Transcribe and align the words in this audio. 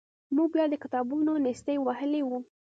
موږ 0.35 0.47
بیا 0.53 0.65
د 0.69 0.75
کتابونو 0.83 1.31
نیستۍ 1.45 1.77
وهلي 1.79 2.21
وو. 2.25 2.37